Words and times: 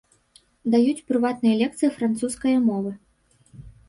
Даюць 0.75 1.03
прыватныя 1.11 1.55
лекцыі 1.61 1.89
французскае 1.97 2.55
мовы. 2.69 2.95